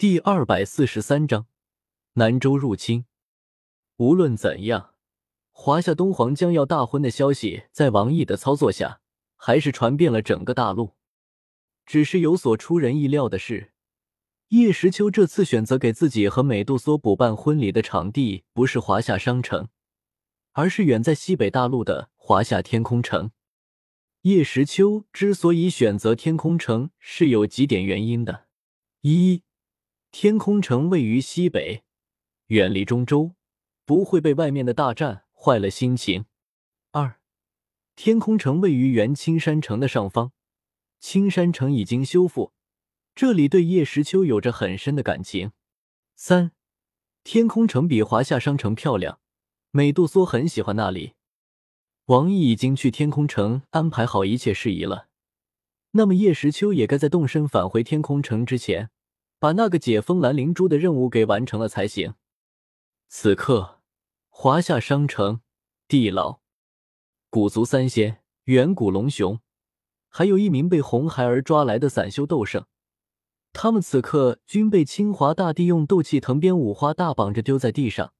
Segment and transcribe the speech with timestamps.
[0.00, 1.46] 第二百四十三章
[2.14, 3.04] 南州入侵。
[3.98, 4.94] 无论怎样，
[5.50, 9.02] 华夏东皇将要大婚的消息，在王毅的操作下，
[9.36, 10.94] 还是传遍了整个大陆。
[11.84, 13.72] 只是有所出人意料的是，
[14.48, 19.68] 叶时秋这次选择给自己和美杜莎补办婚礼的场地，不是华夏商城，
[20.52, 23.32] 而是远在西北大陆的华夏天空城。
[24.22, 28.46] 叶时秋之所以选择天空城，是有几点原因的：
[29.02, 29.42] 一。
[30.12, 31.84] 天空城位于西北，
[32.48, 33.36] 远离中州，
[33.84, 36.24] 不会被外面的大战坏了心情。
[36.90, 37.20] 二，
[37.94, 40.32] 天空城位于原青山城的上方，
[40.98, 42.52] 青山城已经修复，
[43.14, 45.52] 这里对叶时秋有着很深的感情。
[46.16, 46.50] 三，
[47.22, 49.20] 天空城比华夏商城漂亮，
[49.70, 51.14] 美杜莎很喜欢那里。
[52.06, 55.06] 王毅已经去天空城安排好一切事宜了，
[55.92, 58.90] 那么叶时秋也该在动身返回天空城之前。
[59.40, 62.12] 把那个解封蓝灵珠的任务给完成了才行。
[63.08, 63.80] 此刻，
[64.28, 65.40] 华夏商城，
[65.88, 66.40] 地牢，
[67.30, 69.40] 古族三仙、远古龙雄，
[70.08, 72.66] 还有一名被红孩儿抓来的散修斗圣，
[73.54, 78.12] 他们此刻均被清华大帝用斗气藤鞭五花大绑着丢在地上，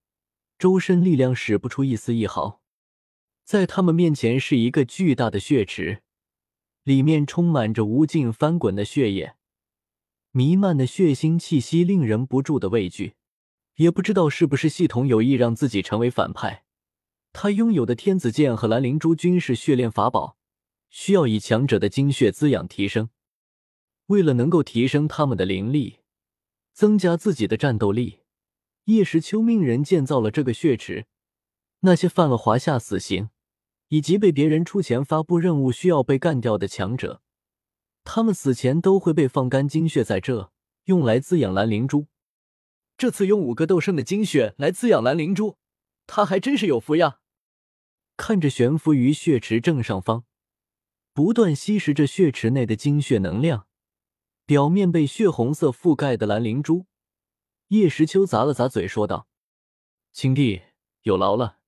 [0.59, 2.63] 周身力量使不出一丝一毫。
[3.45, 6.03] 在他们面前是一个巨大的血池，
[6.83, 9.37] 里面充满着无尽翻滚的血液。
[10.33, 13.15] 弥漫的血腥气息令人不住的畏惧，
[13.77, 16.65] 也不知道是不是系统有意让自己成为反派。
[17.33, 20.37] 他拥有的天子剑和蓝灵珠均是血炼法宝，
[20.89, 23.11] 需要以强者的精血滋养提升。
[24.07, 25.99] 为了能够提升他们的灵力，
[26.73, 28.21] 增加自己的战斗力，
[28.85, 31.07] 叶时秋命人建造了这个血池。
[31.81, 33.31] 那些犯了华夏死刑，
[33.89, 37.23] 以及被别人出钱发布任务需要被干掉的强者。
[38.13, 40.51] 他们死前都会被放干精血在这，
[40.87, 42.09] 用来滋养蓝灵珠。
[42.99, 45.59] 这次用五个斗圣的精血来滋养蓝灵珠，
[46.09, 47.21] 他还真是有福呀！
[48.17, 50.25] 看着悬浮于血池正上方，
[51.13, 53.69] 不断吸食着血池内的精血能量，
[54.45, 56.87] 表面被血红色覆盖的蓝灵珠，
[57.69, 59.29] 叶时秋咂了咂嘴，说道
[60.11, 60.63] ：“青帝
[61.03, 61.59] 有劳了。”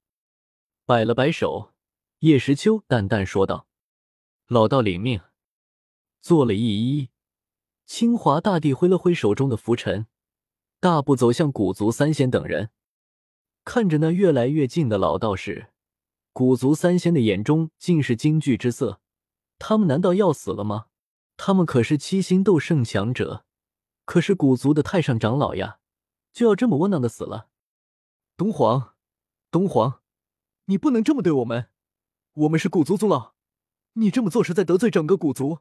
[0.85, 1.73] 摆了摆手，
[2.19, 3.69] 叶时秋淡淡说道
[4.49, 5.21] ：“老道领命。”
[6.23, 7.09] 做了一揖，
[7.85, 10.07] 清华大帝挥了挥手中的拂尘，
[10.79, 12.71] 大步走向古族三仙等人。
[13.65, 15.73] 看着那越来越近的老道士，
[16.33, 19.01] 古族三仙的眼中尽是惊惧之色。
[19.59, 20.87] 他们难道要死了吗？
[21.37, 23.45] 他们可是七星斗圣强者，
[24.05, 25.81] 可是古族的太上长老呀，
[26.33, 27.49] 就要这么窝囊的死了？
[28.37, 28.95] 东皇，
[29.51, 30.03] 东皇，
[30.67, 31.71] 你不能这么对我们，
[32.35, 33.35] 我们是古族族老，
[33.95, 35.59] 你这么做是在得罪整个古族。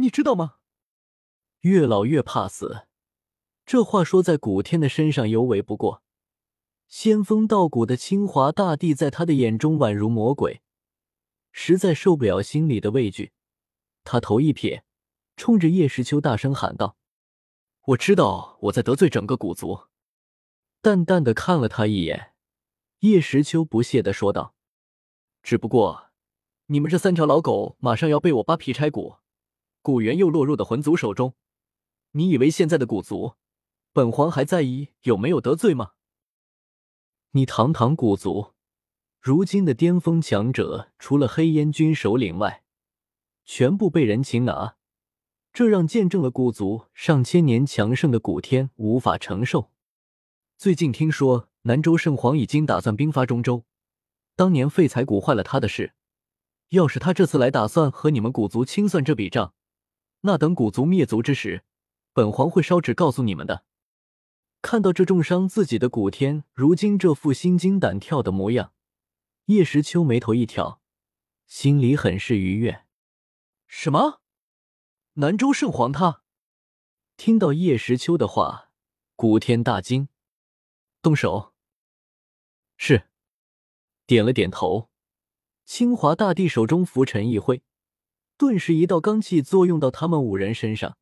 [0.00, 0.56] 你知道吗？
[1.60, 2.86] 越老越怕死，
[3.66, 6.02] 这话说在古天的身上尤为不过。
[6.88, 10.62] 仙风道骨的清华大帝在他的眼中宛如魔鬼，
[11.52, 13.32] 实在受不了心里的畏惧。
[14.02, 14.84] 他头一撇，
[15.36, 16.96] 冲着叶时秋大声喊道
[17.88, 19.82] ：“我知道我在得罪整个古族。”
[20.80, 22.32] 淡淡的看了他一眼，
[23.00, 24.54] 叶时秋不屑的说道
[25.44, 26.10] ：“只不过，
[26.66, 29.16] 你们这三条老狗马上要被我扒皮拆骨。”
[29.82, 31.34] 古猿又落入的魂族手中，
[32.10, 33.36] 你以为现在的古族，
[33.94, 35.92] 本皇还在意有没有得罪吗？
[37.30, 38.52] 你堂堂古族，
[39.20, 42.62] 如今的巅峰强者除了黑烟军首领外，
[43.46, 44.76] 全部被人擒拿，
[45.50, 49.70] 这让见证了古族上千年强盛的古天无法承受。
[50.58, 53.64] 最近听说南州圣皇已经打算兵发中州，
[54.36, 55.94] 当年废材谷坏了他的事，
[56.68, 59.54] 要是他这次来打算和你们古族清算这笔账。
[60.22, 61.64] 那等古族灭族之时，
[62.12, 63.64] 本皇会烧纸告诉你们的。
[64.62, 68.74] 看到这重伤自己的古天，如今这副心惊胆跳的模样，
[69.46, 70.82] 叶时秋眉头一挑，
[71.46, 72.84] 心里很是愉悦。
[73.66, 74.20] 什么？
[75.14, 76.22] 南州圣皇他？
[77.16, 78.70] 听到叶时秋的话，
[79.16, 80.08] 古天大惊，
[81.00, 81.54] 动手。
[82.76, 83.08] 是，
[84.06, 84.90] 点了点头。
[85.64, 87.62] 清华大帝手中拂尘一挥。
[88.40, 90.96] 顿时，一道罡气作用到他们五人身上，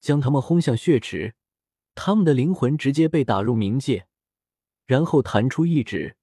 [0.00, 1.34] 将他们轰向血池。
[1.94, 4.06] 他们的灵魂直接被打入冥界，
[4.86, 6.16] 然后弹出一指，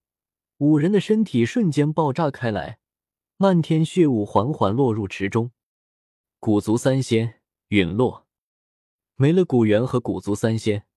[0.58, 2.80] 五人的身体瞬间爆炸开来，
[3.38, 5.52] 漫天血雾缓缓落入池中。
[6.40, 8.26] 古族三仙陨落，
[9.18, 10.88] 没了古猿和古族三仙，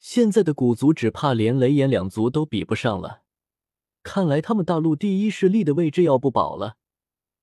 [0.00, 3.22] 现在的古族只怕连雷炎两族都比不上了。
[4.02, 6.77] 看来他们大陆第一势力的位置要不保了。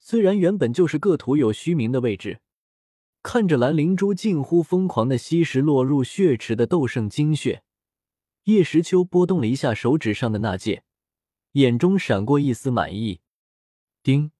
[0.07, 2.39] 虽然原本就是各徒有虚名的位置，
[3.23, 7.63] 看着蓝灵珠近乎疯狂的吸食落入血池的斗圣精血，
[8.43, 10.83] 叶时秋拨动了一下手指上的那戒，
[11.53, 13.21] 眼中闪过一丝满意。
[14.03, 14.31] 丁，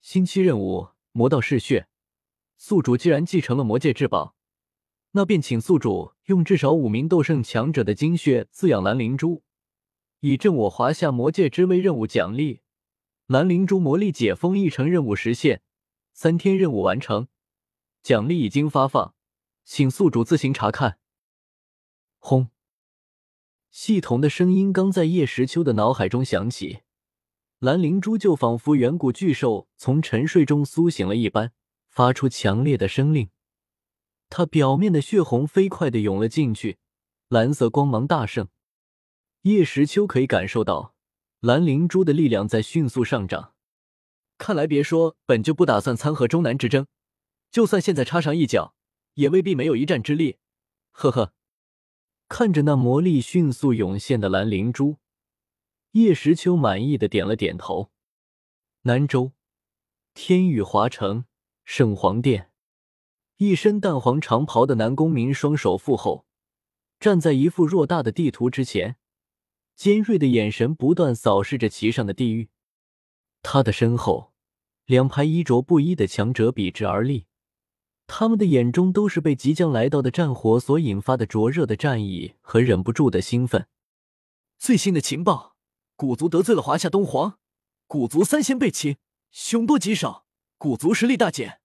[0.00, 1.88] 星期任务：魔道嗜血。
[2.56, 4.34] 宿主既然继承了魔界至宝，
[5.10, 9.42] 那便请宿主用至少五名斗圣强者的精血滋养蓝灵珠，
[10.20, 11.80] 以振我华夏魔界之威。
[11.80, 12.62] 任务奖励：
[13.26, 15.60] 蓝灵珠魔力解封一成任务实现，
[16.12, 17.26] 三天任务完成。
[18.00, 19.16] 奖励已经发放，
[19.64, 21.00] 请宿主自行查看。
[22.18, 22.50] 轰！
[23.68, 26.82] 系统的声音刚在叶时秋的脑海中响起，
[27.58, 31.52] 蓝灵珠就仿佛远古巨兽从沉睡中苏醒了一般，
[31.88, 33.30] 发出强烈的声令。
[34.28, 36.78] 它表面的血红飞快的涌了进去，
[37.28, 38.46] 蓝色光芒大盛。
[39.42, 40.94] 叶时秋可以感受到
[41.40, 43.54] 蓝灵珠的力量在迅速上涨。
[44.38, 46.86] 看来，别说本就不打算参和中南之争。
[47.50, 48.74] 就算现在插上一脚，
[49.14, 50.38] 也未必没有一战之力。
[50.90, 51.32] 呵呵，
[52.28, 54.96] 看着那魔力迅速涌现的蓝灵珠，
[55.92, 57.90] 叶时秋满意的点了点头。
[58.82, 59.32] 南州
[60.12, 61.24] 天宇华城
[61.64, 62.50] 圣皇殿，
[63.36, 66.26] 一身淡黄长袍的南宫明双手负后，
[66.98, 68.96] 站在一幅偌大的地图之前，
[69.76, 72.48] 尖锐的眼神不断扫视着其上的地狱。
[73.42, 74.32] 他的身后，
[74.86, 77.26] 两排衣着不一的强者笔直而立。
[78.08, 83.66] 他们的眼中都是被即将来到的战火所引发的灼热的战意和忍不住的兴奋。
[84.58, 85.56] 最新的情报：
[85.94, 87.38] 古族得罪了华夏东皇，
[87.86, 88.96] 古族三仙被擒，
[89.30, 90.24] 凶多吉少，
[90.56, 91.60] 古族实力大减。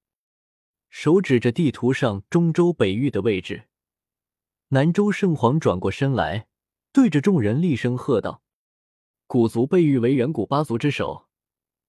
[0.90, 3.70] 手指着地图上中州北域的位置，
[4.70, 6.48] 南州圣皇转过身来，
[6.94, 8.42] 对着众人厉声喝道
[9.28, 11.28] ：“古族被誉为远古八族之首。”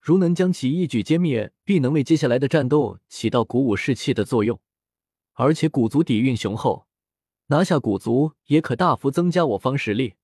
[0.00, 4.60] 如能将其一举歼灭，必能为接下来的战斗起到鼓舞士气的作用。
[5.34, 6.88] 而且古族底蕴雄厚，
[7.46, 10.14] 拿下古族也可大幅增加我方实力。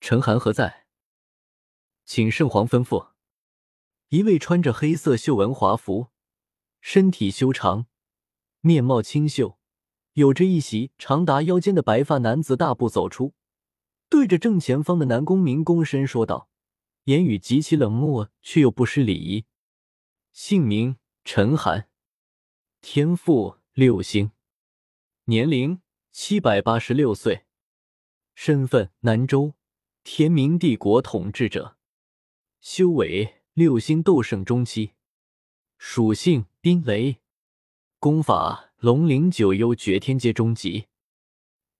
[0.00, 0.86] 陈寒何在？
[2.04, 3.08] 请圣皇吩咐。
[4.08, 6.08] 一位穿着黑色绣纹华服、
[6.82, 7.86] 身体修长、
[8.60, 9.58] 面貌清秀、
[10.12, 13.32] 有着一袭长达腰间的白发男子大步走出，
[14.08, 16.48] 对着正前方的南宫明躬身说道。
[17.04, 19.46] 言语极其冷漠，却又不失礼仪。
[20.30, 21.88] 姓名：陈寒，
[22.82, 24.32] 天赋六星，
[25.24, 25.80] 年龄
[26.12, 27.46] 七百八十六岁，
[28.34, 29.54] 身份：南州
[30.04, 31.78] 天明帝国统治者，
[32.60, 34.92] 修为六星斗圣中期，
[35.78, 37.22] 属性：冰雷，
[37.98, 40.88] 功法：龙鳞九幽绝天阶中级，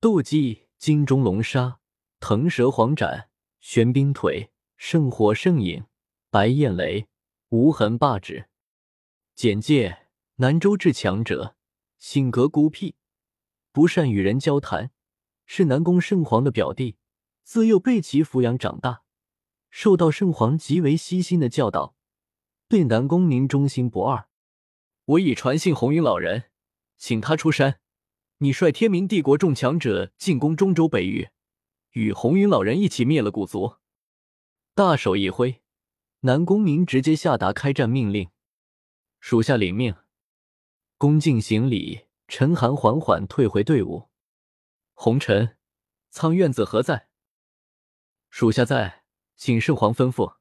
[0.00, 1.80] 斗技：金钟龙杀、
[2.20, 3.28] 腾蛇黄斩、
[3.60, 4.50] 玄冰腿。
[4.80, 5.86] 圣火圣影，
[6.30, 7.08] 白焰雷，
[7.48, 8.48] 无痕霸指。
[9.34, 10.06] 简介：
[10.36, 11.56] 南州至强者，
[11.98, 12.94] 性格孤僻，
[13.72, 14.92] 不善与人交谈，
[15.46, 16.96] 是南宫圣皇的表弟，
[17.42, 19.02] 自幼被其抚养长大，
[19.68, 21.96] 受到圣皇极为悉心的教导，
[22.68, 24.28] 对南宫明忠心不二。
[25.06, 26.44] 我已传信红云老人，
[26.96, 27.80] 请他出山，
[28.38, 31.30] 你率天明帝国众强者进攻中州北域，
[31.92, 33.76] 与红云老人一起灭了古族。
[34.74, 35.62] 大手一挥，
[36.20, 38.30] 南宫明直接下达开战命令。
[39.20, 39.94] 属下领命。
[40.96, 44.08] 恭敬行礼，陈寒缓缓退回队伍。
[44.94, 45.56] 红尘，
[46.10, 47.08] 苍院子何在？
[48.30, 49.04] 属下在，
[49.36, 50.36] 请圣皇吩咐。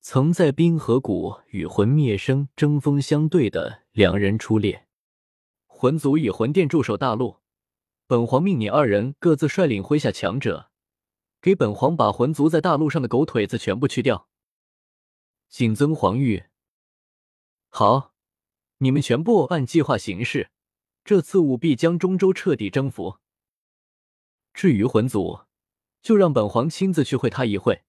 [0.00, 4.86] 曾在冰河谷与魂灭生针锋相对的两人出列，
[5.66, 7.40] 魂族以魂殿驻守大陆，
[8.08, 10.70] 本皇命你二人各自率领麾下强者。
[11.40, 14.28] 给本皇把魂族在大陆上的狗腿子全部去掉。
[15.48, 16.46] 谨遵皇谕。
[17.68, 18.14] 好，
[18.78, 20.50] 你们全部按计划行事。
[21.04, 23.18] 这次务必将中州彻底征服。
[24.52, 25.40] 至于魂族，
[26.02, 27.84] 就让本皇亲自去会他一会，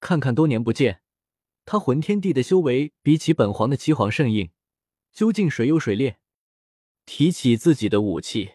[0.00, 1.02] 看看多年不见，
[1.64, 4.50] 他魂天帝的修为比起本皇的七皇圣印，
[5.12, 6.18] 究竟谁优谁劣？
[7.06, 8.52] 提起自己的武器。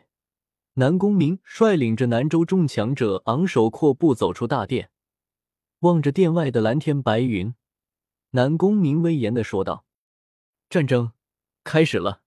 [0.79, 4.91] 南宫明率领着南州众强者昂首阔步走出大殿，
[5.79, 7.55] 望着殿外的蓝天白云，
[8.29, 9.85] 南宫明威严的说道
[10.69, 11.13] ：“战争
[11.63, 12.21] 开始了。”